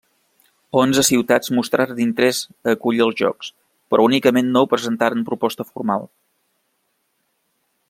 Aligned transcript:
Onze 0.83 1.01
ciutats 1.09 1.51
mostraren 1.57 2.01
interès 2.05 2.39
a 2.47 2.73
acollir 2.77 3.03
els 3.07 3.19
Jocs, 3.21 3.51
però 3.93 4.07
únicament 4.09 4.51
nou 4.57 4.69
presentaren 4.73 5.23
proposta 5.31 5.69
formal. 5.71 6.11